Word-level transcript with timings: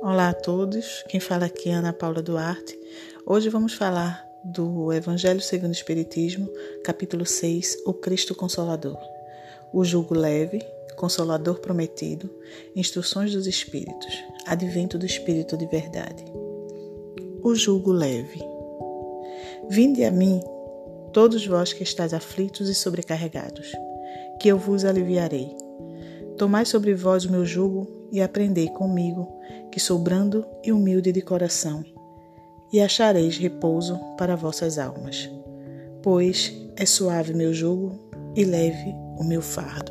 Olá 0.00 0.28
a 0.28 0.32
todos, 0.32 1.04
quem 1.08 1.18
fala 1.18 1.46
aqui 1.46 1.70
é 1.70 1.72
Ana 1.72 1.92
Paula 1.92 2.22
Duarte. 2.22 2.78
Hoje 3.26 3.48
vamos 3.48 3.74
falar 3.74 4.24
do 4.44 4.92
Evangelho 4.92 5.40
segundo 5.40 5.70
o 5.70 5.72
Espiritismo, 5.72 6.48
capítulo 6.84 7.26
6, 7.26 7.78
O 7.84 7.92
Cristo 7.92 8.32
Consolador. 8.34 8.96
O 9.72 9.84
jugo 9.84 10.14
leve, 10.14 10.64
Consolador 10.96 11.58
prometido, 11.58 12.30
Instruções 12.76 13.32
dos 13.32 13.48
Espíritos, 13.48 14.24
Advento 14.46 14.96
do 14.96 15.04
Espírito 15.04 15.56
de 15.56 15.66
Verdade. 15.66 16.24
O 17.42 17.54
jugo 17.56 17.90
leve. 17.90 18.40
Vinde 19.68 20.04
a 20.04 20.12
mim, 20.12 20.40
todos 21.12 21.44
vós 21.44 21.72
que 21.72 21.82
estáis 21.82 22.14
aflitos 22.14 22.68
e 22.68 22.74
sobrecarregados, 22.74 23.72
que 24.40 24.48
eu 24.48 24.58
vos 24.58 24.84
aliviarei. 24.84 25.67
Tomai 26.38 26.64
sobre 26.64 26.94
vós 26.94 27.24
o 27.24 27.32
meu 27.32 27.44
jugo 27.44 27.88
e 28.12 28.22
aprendei 28.22 28.68
comigo, 28.68 29.26
que 29.72 29.80
sou 29.80 29.98
brando 29.98 30.46
e 30.62 30.70
humilde 30.70 31.10
de 31.10 31.20
coração, 31.20 31.84
e 32.72 32.80
achareis 32.80 33.36
repouso 33.36 33.98
para 34.16 34.36
vossas 34.36 34.78
almas. 34.78 35.28
Pois 36.00 36.54
é 36.76 36.86
suave 36.86 37.34
meu 37.34 37.52
jugo 37.52 37.98
e 38.36 38.44
leve 38.44 38.94
o 39.18 39.24
meu 39.24 39.42
fardo. 39.42 39.90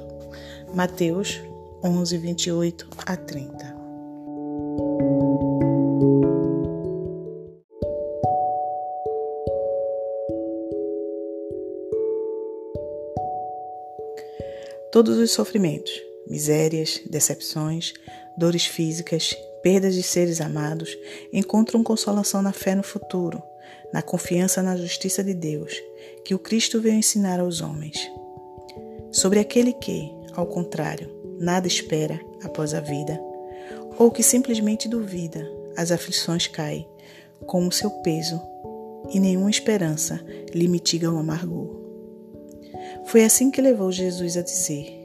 Mateus 0.74 1.38
11, 1.84 2.18
28 2.18 2.88
a 3.06 3.18
30. 3.18 3.76
Todos 14.94 15.18
os 15.18 15.32
sofrimentos 15.32 16.07
misérias, 16.30 17.02
decepções, 17.10 17.94
dores 18.38 18.66
físicas, 18.66 19.36
perdas 19.64 19.96
de 19.96 20.04
seres 20.04 20.40
amados, 20.42 20.98
encontram 21.34 21.84
consolação 21.84 22.42
na 22.42 22.54
fé 22.54 22.76
no 22.76 22.84
futuro, 22.84 23.42
na 23.92 24.02
confiança 24.02 24.62
na 24.62 24.76
justiça 24.76 25.24
de 25.24 25.34
Deus, 25.34 25.74
que 26.24 26.36
o 26.36 26.40
Cristo 26.40 26.82
veio 26.82 26.96
ensinar 26.96 27.40
aos 27.40 27.62
homens. 27.62 27.98
Sobre 29.12 29.40
aquele 29.40 29.74
que, 29.74 30.12
ao 30.34 30.46
contrário, 30.46 31.10
nada 31.40 31.68
espera 31.68 32.20
após 32.44 32.74
a 32.74 32.80
vida, 32.80 33.20
ou 33.98 34.12
que 34.12 34.22
simplesmente 34.22 34.88
duvida, 34.88 35.50
as 35.76 35.92
aflições 35.92 36.48
caem 36.48 36.88
como 37.46 37.72
seu 37.72 37.90
peso 38.02 38.42
e 39.12 39.20
nenhuma 39.20 39.50
esperança 39.50 40.24
lhe 40.54 40.68
mitiga 40.68 41.12
o 41.12 41.18
amargor. 41.18 41.76
Foi 43.06 43.24
assim 43.24 43.50
que 43.50 43.62
levou 43.62 43.92
Jesus 43.92 44.38
a 44.38 44.42
dizer: 44.42 44.97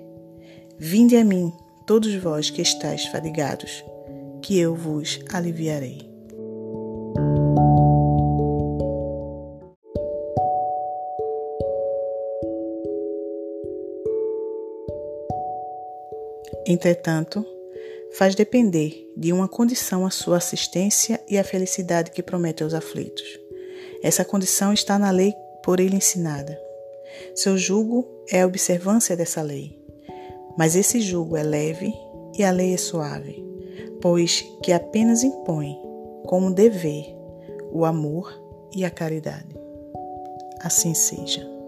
Vinde 0.85 1.17
a 1.17 1.23
mim, 1.23 1.53
todos 1.87 2.13
vós 2.17 2.51
que 2.51 2.61
estáis 2.61 3.07
fadigados, 3.07 3.85
que 4.43 4.59
eu 4.59 4.75
vos 4.75 5.21
aliviarei. 5.33 6.11
Entretanto, 16.67 17.47
faz 18.15 18.35
depender 18.35 19.09
de 19.17 19.33
uma 19.33 19.47
condição 19.47 20.05
a 20.05 20.11
sua 20.11 20.39
assistência 20.39 21.21
e 21.29 21.39
a 21.39 21.45
felicidade 21.45 22.11
que 22.11 22.25
promete 22.25 22.65
aos 22.65 22.75
aflitos. 22.75 23.39
Essa 24.03 24.25
condição 24.25 24.73
está 24.73 24.99
na 24.99 25.13
lei 25.13 25.33
por 25.63 25.79
ele 25.79 25.95
ensinada. 25.95 26.61
Seu 27.37 27.57
jugo 27.57 28.05
é 28.29 28.43
a 28.43 28.47
observância 28.49 29.17
dessa 29.17 29.43
lei. 29.43 29.82
Mas 30.57 30.77
esse 30.77 31.01
jugo 31.01 31.37
é 31.37 31.43
leve 31.43 31.95
e 32.37 32.45
a 32.45 32.51
lei 32.51 32.75
é 32.75 32.77
suave, 32.77 33.45
pois 34.01 34.43
que 34.63 34.73
apenas 34.73 35.23
impõe 35.23 35.79
como 36.27 36.53
dever 36.53 37.17
o 37.73 37.85
amor 37.85 38.33
e 38.75 38.85
a 38.85 38.91
caridade. 38.91 39.57
Assim 40.61 40.95
seja. 40.95 41.62